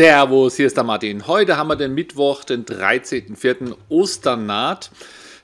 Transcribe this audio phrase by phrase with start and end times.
[0.00, 1.26] Servus, hier ist der Martin.
[1.26, 3.74] Heute haben wir den Mittwoch, den 13.04.
[3.90, 4.90] Osternaht.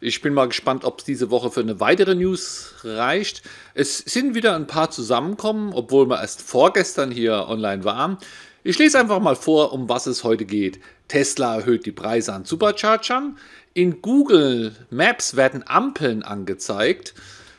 [0.00, 3.42] Ich bin mal gespannt, ob es diese Woche für eine weitere News reicht.
[3.74, 8.16] Es sind wieder ein paar zusammenkommen, obwohl wir erst vorgestern hier online waren.
[8.64, 10.81] Ich lese einfach mal vor, um was es heute geht.
[11.09, 13.37] Tesla erhöht die Preise an Superchargern.
[13.75, 17.12] In Google Maps werden Ampeln angezeigt.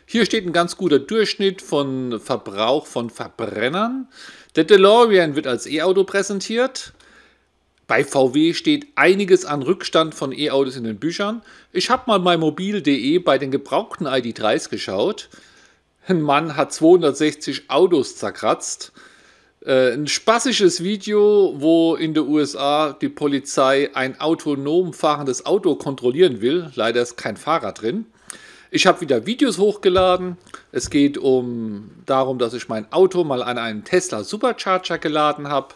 [0.09, 4.07] Hier steht ein ganz guter Durchschnitt von Verbrauch von Verbrennern.
[4.55, 6.93] Der DeLorean wird als E-Auto präsentiert.
[7.88, 11.42] Bei VW steht einiges an Rückstand von E-Autos in den Büchern.
[11.71, 15.29] Ich habe mal bei mobil.de bei den gebrauchten ID3s geschaut.
[16.05, 18.91] Ein Mann hat 260 Autos zerkratzt.
[19.65, 26.41] Äh, ein spaßisches Video, wo in den USA die Polizei ein autonom fahrendes Auto kontrollieren
[26.41, 26.71] will.
[26.75, 28.05] Leider ist kein Fahrer drin.
[28.69, 30.37] Ich habe wieder Videos hochgeladen.
[30.71, 35.75] Es geht um darum, dass ich mein Auto mal an einen Tesla Supercharger geladen habe.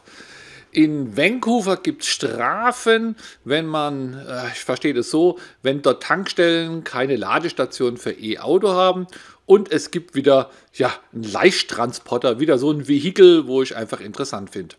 [0.73, 6.85] In Vancouver gibt es Strafen, wenn man, äh, ich verstehe das so, wenn dort Tankstellen
[6.85, 9.07] keine Ladestation für E-Auto haben.
[9.45, 14.49] Und es gibt wieder ja, einen Leichttransporter, wieder so ein Vehikel, wo ich einfach interessant
[14.51, 14.75] finde.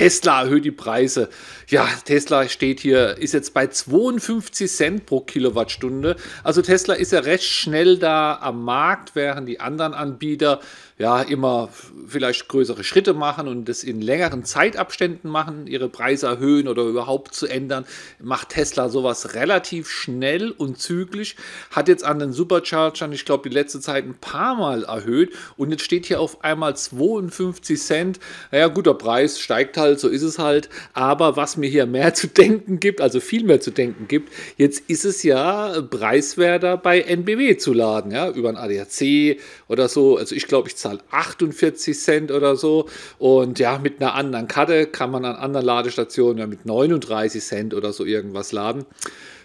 [0.00, 1.28] Tesla erhöht die Preise.
[1.68, 6.16] Ja, Tesla steht hier, ist jetzt bei 52 Cent pro Kilowattstunde.
[6.42, 10.60] Also Tesla ist ja recht schnell da am Markt, während die anderen Anbieter
[11.00, 11.70] ja immer
[12.06, 17.34] vielleicht größere Schritte machen und das in längeren Zeitabständen machen, ihre Preise erhöhen oder überhaupt
[17.34, 17.86] zu ändern,
[18.20, 21.36] macht Tesla sowas relativ schnell und zügig.
[21.70, 25.70] Hat jetzt an den Superchargern, ich glaube, die letzte Zeit ein paar Mal erhöht und
[25.70, 28.20] jetzt steht hier auf einmal 52 Cent.
[28.52, 30.68] Naja, guter Preis, steigt halt, so ist es halt.
[30.92, 34.82] Aber was mir hier mehr zu denken gibt, also viel mehr zu denken gibt, jetzt
[34.90, 40.18] ist es ja preiswerter bei NBW zu laden, ja, über ein ADAC oder so.
[40.18, 42.88] Also ich glaube, ich zahle 48 Cent oder so.
[43.18, 47.74] Und ja, mit einer anderen Karte kann man an anderen Ladestationen ja mit 39 Cent
[47.74, 48.84] oder so irgendwas laden.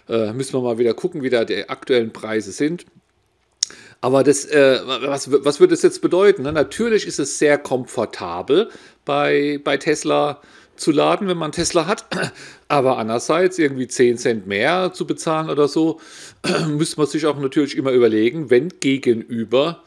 [0.08, 2.86] Äh, müssen wir mal wieder gucken, wie da die aktuellen Preise sind.
[4.00, 6.42] Aber das, äh, was, was würde das jetzt bedeuten?
[6.42, 6.52] Ne?
[6.52, 8.70] Natürlich ist es sehr komfortabel
[9.04, 10.40] bei, bei Tesla
[10.76, 12.04] zu laden, wenn man Tesla hat.
[12.68, 16.00] Aber andererseits irgendwie 10 Cent mehr zu bezahlen oder so,
[16.68, 19.82] müsste man sich auch natürlich immer überlegen, wenn gegenüber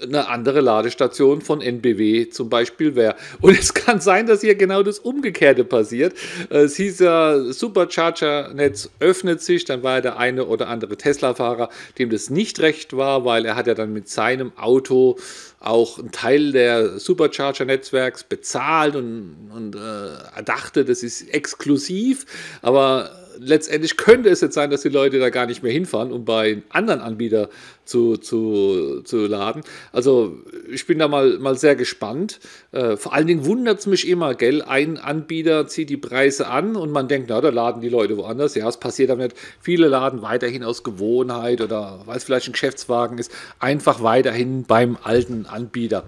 [0.00, 3.16] eine andere Ladestation von NBW zum Beispiel wäre.
[3.40, 6.14] Und es kann sein, dass hier genau das Umgekehrte passiert.
[6.50, 12.10] Es hieß ja, Supercharger-Netz öffnet sich, dann war ja der eine oder andere Tesla-Fahrer, dem
[12.10, 15.16] das nicht recht war, weil er hat ja dann mit seinem Auto
[15.60, 22.26] auch einen Teil der Supercharger-Netzwerks bezahlt und, und äh, dachte, das ist exklusiv,
[22.60, 26.24] aber letztendlich könnte es jetzt sein, dass die Leute da gar nicht mehr hinfahren, um
[26.24, 27.48] bei anderen Anbietern
[27.84, 29.62] zu, zu, zu laden.
[29.92, 30.36] Also
[30.70, 32.40] ich bin da mal, mal sehr gespannt.
[32.72, 34.62] Äh, vor allen Dingen wundert es mich immer, gell?
[34.62, 38.54] Ein Anbieter zieht die Preise an und man denkt, na, da laden die Leute woanders.
[38.54, 39.36] Ja, es passiert aber nicht.
[39.60, 43.30] Viele laden weiterhin aus Gewohnheit oder weil es vielleicht ein Geschäftswagen ist,
[43.60, 46.04] einfach weiterhin beim alten Anbieter.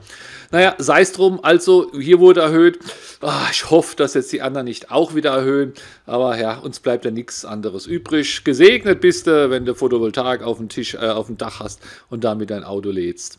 [0.51, 2.79] Naja, sei es drum, also hier wurde erhöht.
[3.21, 5.75] Ah, ich hoffe, dass jetzt die anderen nicht auch wieder erhöhen.
[6.07, 8.45] Aber ja, uns bleibt ja nichts anderes übrig.
[8.45, 12.25] Gesegnet bist du, wenn du Photovoltaik auf dem Tisch, äh, auf dem Dach hast und
[12.25, 13.39] damit dein Auto lädst.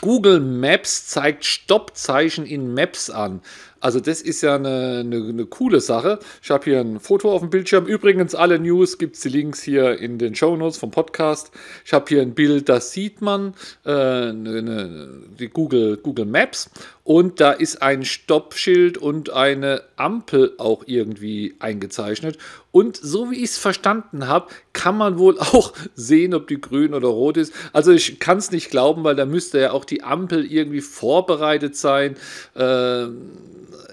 [0.00, 3.40] Google Maps zeigt Stoppzeichen in Maps an.
[3.84, 6.18] Also das ist ja eine, eine, eine coole Sache.
[6.42, 7.84] Ich habe hier ein Foto auf dem Bildschirm.
[7.84, 11.50] Übrigens, alle News gibt es die Links hier in den Show Notes vom Podcast.
[11.84, 13.52] Ich habe hier ein Bild, das sieht man,
[13.84, 16.70] äh, eine, die Google, Google Maps.
[17.02, 22.38] Und da ist ein Stoppschild und eine Ampel auch irgendwie eingezeichnet.
[22.72, 26.94] Und so wie ich es verstanden habe, kann man wohl auch sehen, ob die grün
[26.94, 27.52] oder rot ist.
[27.74, 31.76] Also ich kann es nicht glauben, weil da müsste ja auch die Ampel irgendwie vorbereitet
[31.76, 32.16] sein.
[32.54, 33.08] Äh,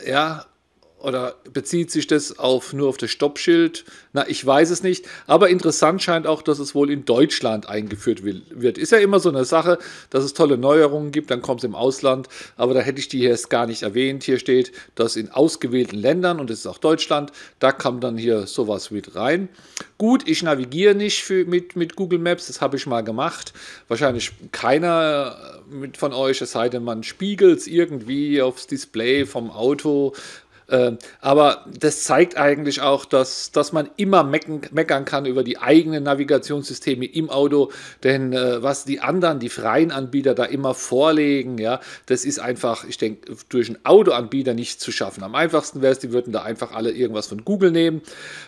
[0.05, 0.45] ja,
[1.03, 3.85] oder bezieht sich das auf, nur auf das Stoppschild?
[4.13, 5.05] Na, ich weiß es nicht.
[5.27, 8.77] Aber interessant scheint auch, dass es wohl in Deutschland eingeführt wird.
[8.77, 9.79] Ist ja immer so eine Sache,
[10.09, 12.27] dass es tolle Neuerungen gibt, dann kommt es im Ausland.
[12.57, 14.23] Aber da hätte ich die hier erst gar nicht erwähnt.
[14.23, 18.47] Hier steht, dass in ausgewählten Ländern, und das ist auch Deutschland, da kam dann hier
[18.47, 19.49] sowas mit rein.
[19.97, 23.53] Gut, ich navigiere nicht für, mit, mit Google Maps, das habe ich mal gemacht.
[23.87, 29.51] Wahrscheinlich keiner mit von euch, es sei denn, man spiegelt es irgendwie aufs Display vom
[29.51, 30.13] Auto
[30.71, 35.57] Äh, aber das zeigt eigentlich auch, dass, dass man immer mecken, meckern kann über die
[35.59, 37.71] eigenen Navigationssysteme im Auto,
[38.03, 42.85] denn äh, was die anderen, die freien Anbieter da immer vorlegen, ja, das ist einfach,
[42.85, 45.23] ich denke, durch einen Autoanbieter nicht zu schaffen.
[45.23, 48.01] Am einfachsten wäre es, die würden da einfach alle irgendwas von Google nehmen.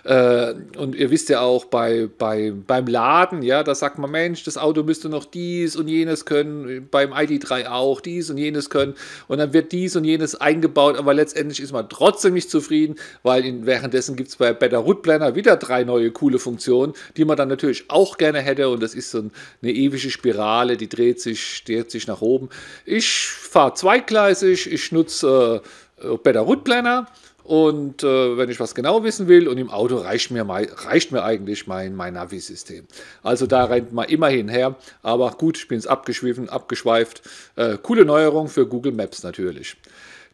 [0.06, 4.44] Äh, und ihr wisst ja auch, bei, bei, beim Laden, ja, da sagt man, Mensch,
[4.44, 8.94] das Auto müsste noch dies und jenes können, beim ID3 auch dies und jenes können.
[9.28, 13.46] Und dann wird dies und jenes eingebaut, aber letztendlich ist man trotzdem nicht zufrieden, weil
[13.46, 17.38] in, währenddessen gibt es bei Better Root Planner wieder drei neue coole Funktionen, die man
[17.38, 18.70] dann natürlich auch gerne hätte.
[18.70, 22.50] Und das ist so eine ewige Spirale, die dreht sich, dreht sich nach oben.
[22.86, 25.62] Ich fahre zweigleisig, ich nutze
[26.02, 27.08] äh, Better Root Planner.
[27.44, 31.24] Und äh, wenn ich was genau wissen will, und im Auto reicht mir, reicht mir
[31.24, 32.88] eigentlich mein, mein Navi-System.
[33.22, 34.78] Also da rennt man immer hinher.
[35.02, 37.22] Aber gut, ich bin es abgeschwiffen, abgeschweift.
[37.58, 39.76] Äh, coole Neuerung für Google Maps natürlich.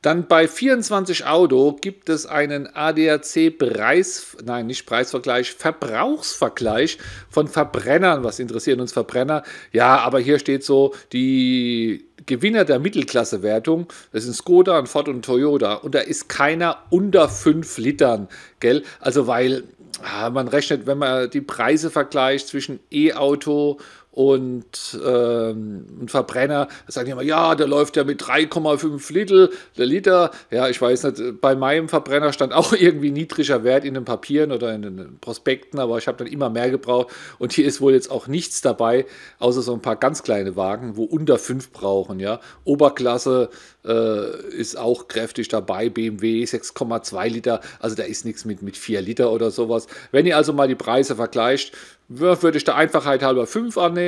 [0.02, 6.98] Dann bei 24 Auto gibt es einen ADAC-Preis, nein, nicht Preisvergleich, Verbrauchsvergleich
[7.30, 8.24] von Verbrennern.
[8.24, 9.44] Was interessieren uns Verbrenner?
[9.74, 15.26] Ja, aber hier steht so, die Gewinner der Mittelklasse-Wertung, das sind Skoda, ein Ford und
[15.26, 15.74] Toyota.
[15.76, 18.30] Und da ist keiner unter 5 Litern,
[18.60, 18.84] gell?
[19.00, 19.64] Also weil
[20.04, 23.80] ah, man rechnet, wenn man die Preise vergleicht zwischen E-Auto
[24.12, 29.50] und ähm, ein Verbrenner, da sagen die immer, ja, der läuft ja mit 3,5 Liter,
[29.78, 30.32] der Liter.
[30.50, 34.52] Ja, ich weiß nicht, bei meinem Verbrenner stand auch irgendwie niedriger Wert in den Papieren
[34.52, 37.94] oder in den Prospekten, aber ich habe dann immer mehr gebraucht und hier ist wohl
[37.94, 39.06] jetzt auch nichts dabei,
[39.38, 42.40] außer so ein paar ganz kleine Wagen, wo unter 5 brauchen, ja.
[42.64, 43.50] Oberklasse
[43.86, 49.02] äh, ist auch kräftig dabei, BMW 6,2 Liter, also da ist nichts mit, mit 4
[49.02, 49.86] Liter oder sowas.
[50.12, 51.74] Wenn ihr also mal die Preise vergleicht,
[52.12, 53.99] würde ich der Einfachheit halber 5 annehmen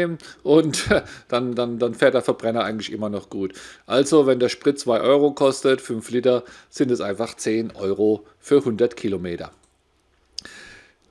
[0.43, 0.87] und
[1.27, 3.53] dann, dann, dann fährt der Verbrenner eigentlich immer noch gut.
[3.85, 8.57] Also, wenn der Sprit 2 Euro kostet, 5 Liter, sind es einfach 10 Euro für
[8.57, 9.51] 100 Kilometer.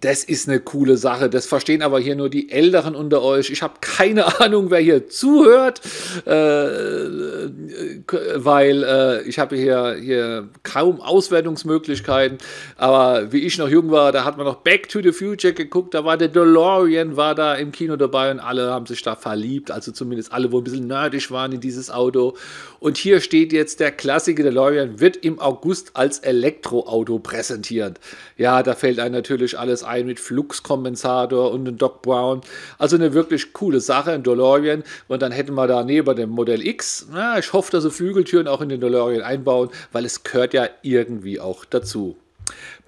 [0.00, 1.28] Das ist eine coole Sache.
[1.28, 3.50] Das verstehen aber hier nur die Älteren unter euch.
[3.50, 5.82] Ich habe keine Ahnung, wer hier zuhört,
[6.24, 6.30] äh,
[8.36, 12.38] weil äh, ich habe hier, hier kaum Auswertungsmöglichkeiten.
[12.76, 15.92] Aber wie ich noch jung war, da hat man noch Back to the Future geguckt.
[15.92, 19.70] Da war der DeLorean war da im Kino dabei und alle haben sich da verliebt.
[19.70, 22.36] Also zumindest alle, wo ein bisschen nerdig waren in dieses Auto.
[22.78, 28.00] Und hier steht jetzt der Klassiker DeLorean wird im August als Elektroauto präsentiert.
[28.38, 32.40] Ja, da fällt einem natürlich alles ein mit Fluxkompensator und einem Doc Brown.
[32.78, 34.84] Also eine wirklich coole Sache, ein DeLorean.
[35.08, 38.48] Und dann hätten wir da neben dem Modell X, na, ich hoffe, dass sie Flügeltüren
[38.48, 42.16] auch in den DeLorean einbauen, weil es gehört ja irgendwie auch dazu.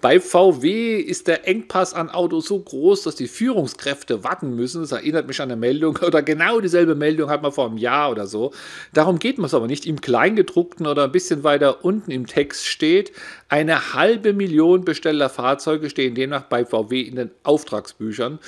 [0.03, 4.81] Bei VW ist der Engpass an Autos so groß, dass die Führungskräfte warten müssen.
[4.81, 8.11] Das erinnert mich an eine Meldung oder genau dieselbe Meldung hat man vor einem Jahr
[8.11, 8.53] oder so.
[8.93, 9.87] Darum geht man es aber nicht.
[9.87, 13.13] Im Kleingedruckten oder ein bisschen weiter unten im Text steht,
[13.49, 18.41] eine halbe Million bestellter Fahrzeuge stehen demnach bei VW in den Auftragsbüchern.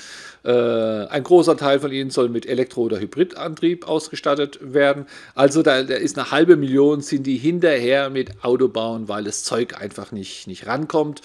[0.43, 5.05] Äh, ein großer Teil von ihnen soll mit Elektro- oder Hybridantrieb ausgestattet werden.
[5.35, 9.43] Also da, da, ist eine halbe Million, sind die hinterher mit Auto bauen, weil das
[9.43, 11.21] Zeug einfach nicht, nicht rankommt.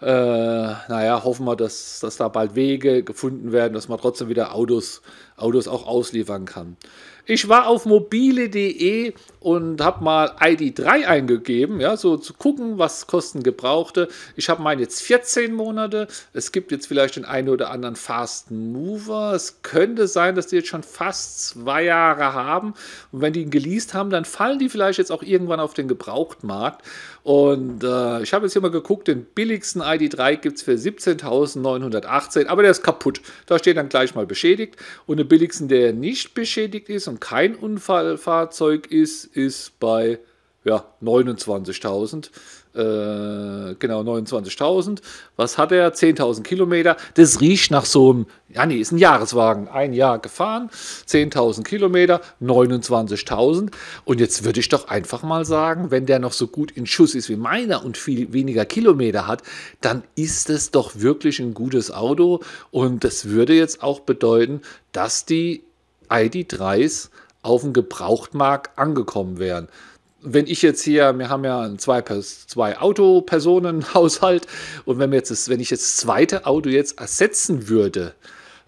[0.00, 4.54] Äh, naja, hoffen wir, dass, dass da bald Wege gefunden werden, dass man trotzdem wieder
[4.54, 5.00] Autos,
[5.36, 6.76] Autos auch ausliefern kann.
[7.28, 13.42] Ich war auf mobile.de und habe mal ID3 eingegeben, ja, so zu gucken, was kosten
[13.42, 14.06] Gebrauchte.
[14.36, 16.06] Ich habe meinen jetzt 14 Monate.
[16.32, 19.32] Es gibt jetzt vielleicht den einen oder anderen Fast Mover.
[19.34, 22.74] Es könnte sein, dass die jetzt schon fast zwei Jahre haben.
[23.10, 25.88] Und wenn die ihn geleast haben, dann fallen die vielleicht jetzt auch irgendwann auf den
[25.88, 26.84] Gebrauchtmarkt.
[27.24, 32.46] Und äh, ich habe jetzt hier mal geguckt, den billigsten ID3 gibt es für 17.918,
[32.46, 33.20] aber der ist kaputt.
[33.46, 34.76] Da steht dann gleich mal beschädigt.
[35.06, 40.18] Und den billigsten, der nicht beschädigt ist und kein Unfallfahrzeug ist, ist bei
[40.66, 42.30] ja, 29.000.
[42.74, 44.98] Äh, genau, 29.000.
[45.36, 45.94] Was hat er?
[45.94, 46.96] 10.000 Kilometer.
[47.14, 49.68] Das riecht nach so einem, ja, nee, ist ein Jahreswagen.
[49.68, 50.68] Ein Jahr gefahren,
[51.06, 53.70] 10.000 Kilometer, 29.000.
[54.04, 57.14] Und jetzt würde ich doch einfach mal sagen, wenn der noch so gut in Schuss
[57.14, 59.42] ist wie meiner und viel weniger Kilometer hat,
[59.80, 62.40] dann ist es doch wirklich ein gutes Auto.
[62.72, 64.60] Und das würde jetzt auch bedeuten,
[64.92, 65.62] dass die
[66.10, 67.08] ID3s
[67.42, 69.68] auf dem Gebrauchtmarkt angekommen wären.
[70.28, 74.46] Wenn ich jetzt hier, wir haben ja ein zwei, zwei Auto-Personen-Haushalt
[74.84, 78.14] und wenn, wir jetzt das, wenn ich jetzt das zweite Auto jetzt ersetzen würde,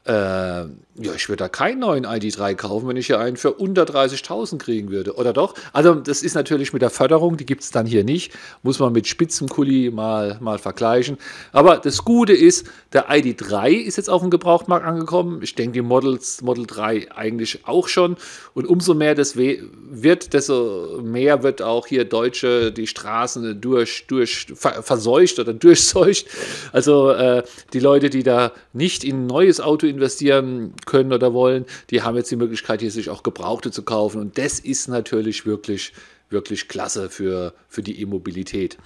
[0.05, 0.65] äh,
[1.00, 4.59] ja, ich würde da keinen neuen ID3 kaufen, wenn ich hier einen für unter 30.000
[4.59, 5.14] kriegen würde.
[5.14, 5.55] Oder doch?
[5.73, 8.33] Also, das ist natürlich mit der Förderung, die gibt es dann hier nicht.
[8.62, 11.17] Muss man mit Spitzenkuli mal, mal vergleichen.
[11.52, 15.40] Aber das Gute ist, der ID3 ist jetzt auf dem Gebrauchtmarkt angekommen.
[15.43, 18.17] Ich denke, die Models, Model 3 eigentlich auch schon.
[18.55, 24.47] Und umso mehr das wird, desto mehr wird auch hier Deutsche die Straßen durch, durch
[24.57, 26.26] verseucht oder durchseucht.
[26.73, 31.66] Also, äh, die Leute, die da nicht in ein neues Auto investieren können oder wollen,
[31.90, 34.21] die haben jetzt die Möglichkeit, hier sich auch Gebrauchte zu kaufen.
[34.21, 35.92] Und das ist natürlich wirklich,
[36.30, 38.78] wirklich klasse für, für die E-Mobilität.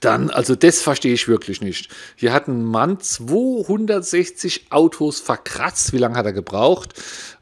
[0.00, 1.90] Dann, also das verstehe ich wirklich nicht.
[2.16, 5.92] Hier hat ein Mann 260 Autos verkratzt.
[5.92, 6.94] Wie lange hat er gebraucht?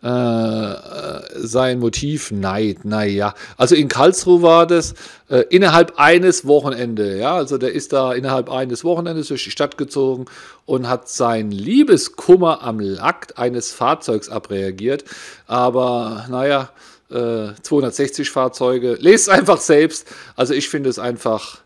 [0.02, 2.84] Äh, äh, sein Motiv Neid.
[2.84, 4.94] Naja, also in Karlsruhe war das
[5.28, 7.18] äh, innerhalb eines Wochenende.
[7.18, 10.26] Ja, also der ist da innerhalb eines Wochenendes durch die Stadt gezogen
[10.64, 15.04] und hat sein Liebeskummer am Lack eines Fahrzeugs abreagiert.
[15.46, 16.70] Aber naja,
[17.10, 18.96] äh, 260 Fahrzeuge.
[19.00, 20.06] Lest einfach selbst.
[20.36, 21.58] Also ich finde es einfach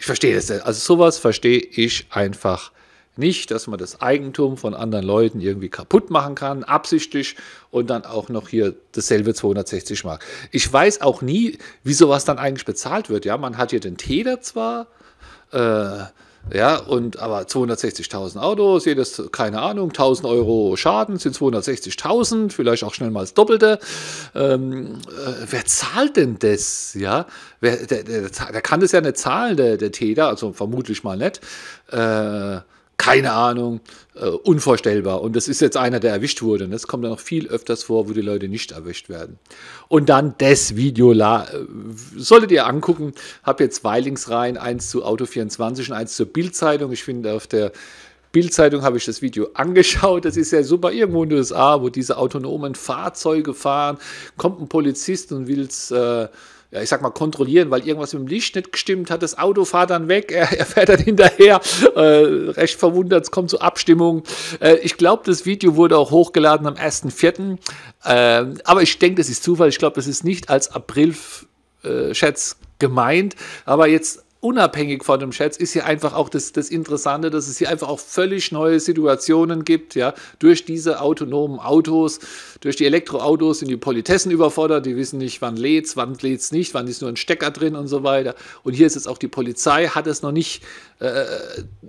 [0.00, 0.50] ich verstehe das.
[0.50, 2.72] Also sowas verstehe ich einfach
[3.16, 7.36] nicht, dass man das Eigentum von anderen Leuten irgendwie kaputt machen kann, absichtlich
[7.70, 10.24] und dann auch noch hier dasselbe 260 Mark.
[10.52, 13.26] Ich weiß auch nie, wie sowas dann eigentlich bezahlt wird.
[13.26, 14.86] Ja, man hat hier den Täter zwar,
[15.52, 16.04] äh,
[16.52, 22.94] ja, und aber 260.000 Autos, jedes, keine Ahnung, 1000 Euro Schaden sind 260.000, vielleicht auch
[22.94, 23.78] schnell mal das Doppelte.
[24.34, 26.94] Ähm, äh, wer zahlt denn das?
[26.94, 27.26] Ja,
[27.60, 31.16] wer, der, der, der, kann das ja nicht zahlen, der, der Täter, also vermutlich mal
[31.16, 31.40] nicht.
[31.92, 32.60] Äh,
[33.00, 33.80] keine Ahnung,
[34.14, 35.22] äh, unvorstellbar.
[35.22, 36.64] Und das ist jetzt einer, der erwischt wurde.
[36.64, 39.38] Und das kommt dann noch viel öfters vor, wo die Leute nicht erwischt werden.
[39.88, 41.46] Und dann das Video, äh,
[42.14, 46.92] solltet ihr angucken, habe jetzt zwei Links rein, eins zu Auto24 und eins zur Bildzeitung.
[46.92, 47.72] Ich finde auf der
[48.32, 50.26] Bildzeitung habe ich das Video angeschaut.
[50.26, 50.92] Das ist ja super.
[50.92, 53.96] Irgendwo in den USA, wo diese autonomen Fahrzeuge fahren,
[54.36, 56.28] kommt ein Polizist und will es äh,
[56.70, 59.22] ja, ich sag mal, kontrollieren, weil irgendwas mit dem Licht nicht gestimmt hat.
[59.22, 61.60] Das Auto fährt dann weg, er, er fährt dann hinterher,
[61.96, 64.22] äh, recht verwundert, es kommt zur Abstimmung.
[64.60, 67.58] Äh, ich glaube, das Video wurde auch hochgeladen am 1.4.
[68.04, 69.68] Äh, aber ich denke, das ist Zufall.
[69.68, 73.34] Ich glaube, das ist nicht als April-Schätz gemeint.
[73.64, 77.58] Aber jetzt unabhängig von dem Chat ist hier einfach auch das, das Interessante, dass es
[77.58, 82.20] hier einfach auch völlig neue Situationen gibt, ja, durch diese autonomen Autos,
[82.60, 86.72] durch die Elektroautos sind die Politessen überfordert, die wissen nicht, wann lädt's, wann lädt's nicht,
[86.72, 88.34] wann ist nur ein Stecker drin und so weiter.
[88.62, 90.62] Und hier ist jetzt auch die Polizei, hat es noch nicht,
[91.00, 91.24] äh,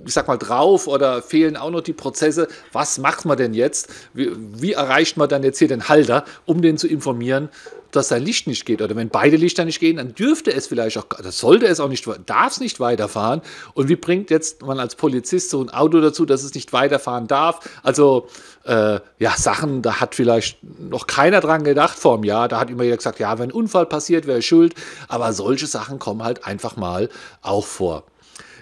[0.05, 2.49] ich sag mal, drauf oder fehlen auch noch die Prozesse.
[2.73, 3.87] Was macht man denn jetzt?
[4.13, 7.49] Wie, wie erreicht man dann jetzt hier den Halter, um den zu informieren,
[7.91, 8.81] dass sein Licht nicht geht.
[8.81, 11.89] Oder wenn beide Lichter nicht gehen, dann dürfte es vielleicht auch, das sollte es auch
[11.89, 13.41] nicht, darf es nicht weiterfahren.
[13.73, 17.27] Und wie bringt jetzt man als Polizist so ein Auto dazu, dass es nicht weiterfahren
[17.27, 17.69] darf?
[17.83, 18.27] Also,
[18.63, 22.47] äh, ja, Sachen, da hat vielleicht noch keiner dran gedacht vor einem Jahr.
[22.47, 24.75] Da hat immer jeder gesagt, ja, wenn ein Unfall passiert, wäre schuld.
[25.07, 27.09] Aber solche Sachen kommen halt einfach mal
[27.41, 28.03] auch vor.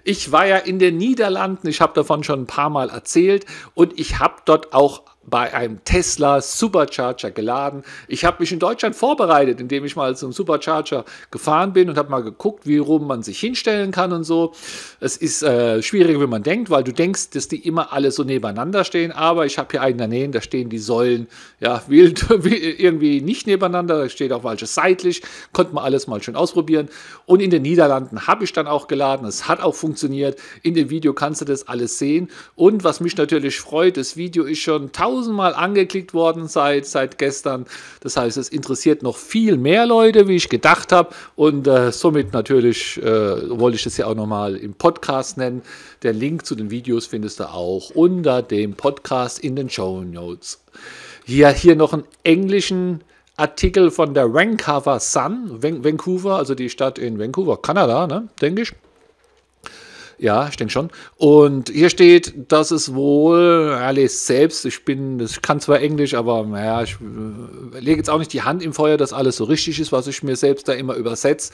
[0.03, 3.99] Ich war ja in den Niederlanden, ich habe davon schon ein paar Mal erzählt und
[3.99, 7.83] ich habe dort auch bei einem Tesla Supercharger geladen.
[8.07, 12.09] Ich habe mich in Deutschland vorbereitet, indem ich mal zum Supercharger gefahren bin und habe
[12.09, 14.53] mal geguckt, wie rum man sich hinstellen kann und so.
[14.99, 18.23] Es ist äh, schwieriger, wie man denkt, weil du denkst, dass die immer alle so
[18.23, 19.11] nebeneinander stehen.
[19.11, 21.27] Aber ich habe hier einen daneben, da stehen die Säulen
[21.59, 23.99] ja wild irgendwie nicht nebeneinander.
[23.99, 25.21] Da steht auch welche seitlich.
[25.51, 26.89] Konnte man alles mal schön ausprobieren.
[27.25, 29.27] Und in den Niederlanden habe ich dann auch geladen.
[29.27, 30.39] Es hat auch funktioniert.
[30.63, 32.29] In dem Video kannst du das alles sehen.
[32.55, 37.17] Und was mich natürlich freut, das Video ist schon tausend tausendmal angeklickt worden seit, seit
[37.17, 37.65] gestern.
[38.01, 41.09] Das heißt, es interessiert noch viel mehr Leute, wie ich gedacht habe.
[41.35, 45.61] Und äh, somit natürlich äh, wollte ich das ja auch nochmal im Podcast nennen.
[46.03, 50.63] Der Link zu den Videos findest du auch unter dem Podcast in den Show Notes.
[51.25, 53.01] Hier, hier noch einen englischen
[53.35, 58.73] Artikel von der Vancouver Sun, Vancouver, also die Stadt in Vancouver, Kanada, ne, denke ich.
[60.21, 60.89] Ja, ich denke schon.
[61.15, 66.13] Und hier steht, dass es wohl, er lest selbst, ich bin, ich kann zwar Englisch,
[66.13, 69.45] aber naja, ich äh, lege jetzt auch nicht die Hand im Feuer, dass alles so
[69.45, 71.53] richtig ist, was ich mir selbst da immer übersetze.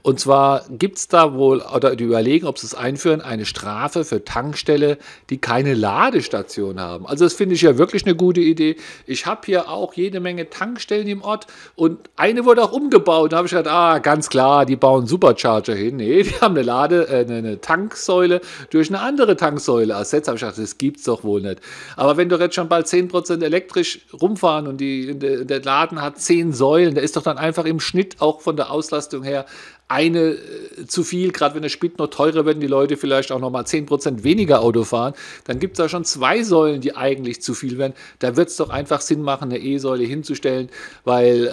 [0.00, 4.06] Und zwar gibt es da wohl, oder die überlegen, ob sie es einführen, eine Strafe
[4.06, 4.96] für Tankstelle,
[5.28, 7.06] die keine Ladestation haben.
[7.06, 8.76] Also das finde ich ja wirklich eine gute Idee.
[9.06, 13.32] Ich habe hier auch jede Menge Tankstellen im Ort und eine wurde auch umgebaut.
[13.32, 15.96] Da habe ich gedacht, ah, ganz klar, die bauen Supercharger hin.
[15.96, 20.28] Nee, die haben eine Lade, äh, eine Tanks Tanksäule durch eine andere Tanksäule ersetzt.
[20.28, 21.60] Aber ich dachte, das gibt's doch wohl nicht.
[21.96, 26.52] Aber wenn du jetzt schon bald 10% elektrisch rumfahren und die, der, Laden hat 10
[26.52, 29.46] Säulen, der ist doch dann einfach im Schnitt auch von der Auslastung her
[29.88, 33.38] eine äh, zu viel, gerade wenn der Sprit noch teurer wird, die Leute vielleicht auch
[33.38, 37.40] noch mal 10% weniger Auto fahren, dann gibt es da schon zwei Säulen, die eigentlich
[37.40, 37.94] zu viel werden.
[38.18, 40.70] Da wird es doch einfach Sinn machen, eine E-Säule hinzustellen,
[41.04, 41.52] weil, äh,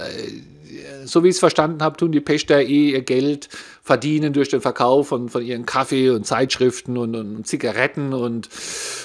[1.06, 3.50] so wie ich es verstanden habe, tun die Pächter eh ihr Geld
[3.84, 8.50] verdienen durch den Verkauf von, von ihren Kaffee und Zeitschriften und, und Zigaretten und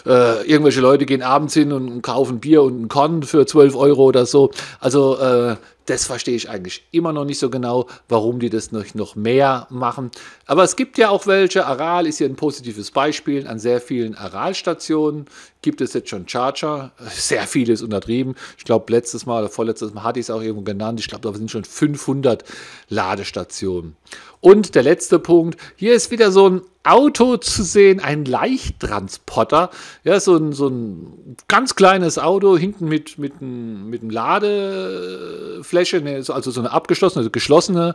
[0.07, 3.75] äh, irgendwelche Leute gehen abends hin und, und kaufen Bier und einen Korn für 12
[3.75, 4.51] Euro oder so.
[4.81, 5.57] Also äh,
[5.89, 9.67] das verstehe ich eigentlich immer noch nicht so genau, warum die das noch, noch mehr
[9.71, 10.11] machen.
[10.47, 11.67] Aber es gibt ja auch welche.
[11.67, 13.47] Aral ist hier ein positives Beispiel.
[13.47, 15.27] An sehr vielen Aral-Stationen
[15.63, 16.93] gibt es jetzt schon Charger.
[17.11, 18.35] Sehr vieles untertrieben.
[18.57, 21.01] Ich glaube, letztes Mal oder vorletztes Mal hatte ich es auch irgendwo genannt.
[21.01, 22.45] Ich glaube, da sind schon 500
[22.89, 23.97] Ladestationen.
[24.41, 29.71] Und der letzte Punkt, hier ist wieder so ein Auto zu sehen, ein Leichttransporter,
[30.05, 36.23] ja, so ein, so ein ganz kleines Auto, hinten mit, mit, mit einem Ladefläche, ne,
[36.29, 37.95] also so eine abgeschlossene, also geschlossene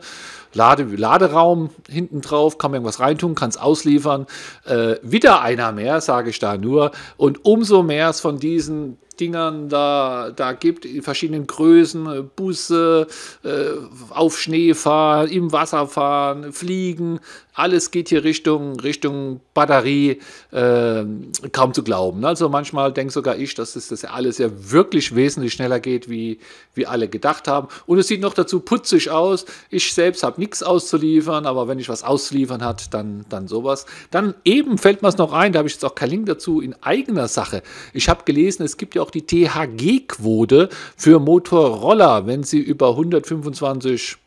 [0.53, 4.27] Lade, Laderaum hinten drauf, kann man irgendwas reintun, kann es ausliefern.
[4.65, 6.91] Äh, wieder einer mehr, sage ich da nur.
[7.17, 13.07] Und umso mehr es von diesen Dingern da, da gibt, in verschiedenen Größen, äh, Busse,
[13.43, 13.71] äh,
[14.09, 17.19] auf Schnee fahren, im Wasser fahren, fliegen,
[17.53, 20.19] alles geht hier Richtung, Richtung Batterie,
[20.51, 21.03] äh,
[21.51, 22.25] kaum zu glauben.
[22.25, 26.39] Also manchmal denke sogar ich, dass das, das alles ja wirklich wesentlich schneller geht, wie,
[26.73, 27.67] wie alle gedacht haben.
[27.85, 29.45] Und es sieht noch dazu putzig aus.
[29.69, 33.85] Ich selbst habe nichts auszuliefern, aber wenn ich was auszuliefern hat, dann, dann sowas.
[34.09, 36.59] Dann eben fällt mir es noch ein, da habe ich jetzt auch keinen Link dazu,
[36.59, 37.61] in eigener Sache.
[37.93, 44.17] Ich habe gelesen, es gibt ja auch die THG-Quote für Motorroller, wenn sie über 125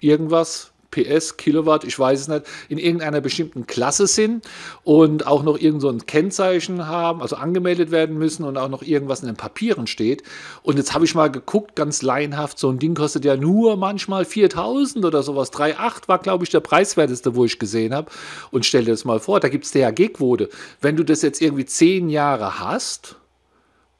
[0.00, 4.46] irgendwas PS, Kilowatt, ich weiß es nicht, in irgendeiner bestimmten Klasse sind
[4.84, 8.82] und auch noch irgend so ein Kennzeichen haben, also angemeldet werden müssen und auch noch
[8.82, 10.22] irgendwas in den Papieren steht.
[10.62, 14.24] Und jetzt habe ich mal geguckt, ganz laienhaft, so ein Ding kostet ja nur manchmal
[14.24, 15.52] 4000 oder sowas.
[15.52, 18.10] 3,8 war, glaube ich, der preiswerteste, wo ich gesehen habe.
[18.50, 20.48] Und stell dir das mal vor, da gibt es DHG-Quote.
[20.80, 23.16] Wenn du das jetzt irgendwie 10 Jahre hast,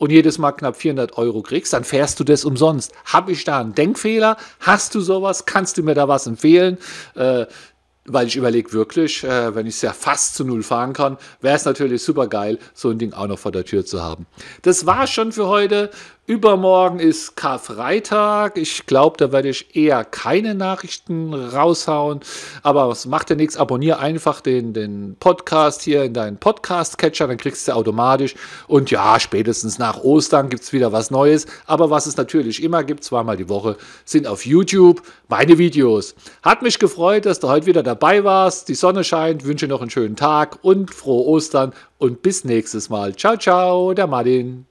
[0.01, 2.93] und jedes Mal knapp 400 Euro kriegst, dann fährst du das umsonst.
[3.05, 4.39] Habe ich da einen Denkfehler?
[4.59, 5.45] Hast du sowas?
[5.45, 6.79] Kannst du mir da was empfehlen?
[7.15, 7.45] Äh,
[8.07, 11.55] weil ich überlege wirklich, äh, wenn ich es ja fast zu null fahren kann, wäre
[11.55, 14.27] es natürlich super geil, so ein Ding auch noch vor der Tür zu haben.
[14.63, 15.91] Das war schon für heute.
[16.31, 18.57] Übermorgen ist Karfreitag.
[18.57, 22.21] Ich glaube, da werde ich eher keine Nachrichten raushauen.
[22.63, 23.57] Aber es macht ja nichts.
[23.57, 28.37] Abonniere einfach den, den Podcast hier in deinen Podcast-Catcher, dann kriegst du automatisch.
[28.69, 31.47] Und ja, spätestens nach Ostern gibt es wieder was Neues.
[31.67, 36.15] Aber was es natürlich immer gibt, zweimal die Woche, sind auf YouTube meine Videos.
[36.45, 38.69] Hat mich gefreut, dass du heute wieder dabei warst.
[38.69, 39.47] Die Sonne scheint.
[39.47, 41.73] Wünsche noch einen schönen Tag und frohe Ostern.
[41.99, 43.17] Und bis nächstes Mal.
[43.17, 44.70] Ciao, ciao, der Martin.